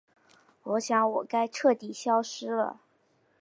[0.63, 2.81] 我想我该彻底消失了。